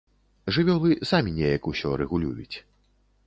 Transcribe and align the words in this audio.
Жывёлы 0.55 0.89
самі 1.11 1.35
неяк 1.37 1.69
усё 1.71 1.93
рэгулююць. 2.05 2.55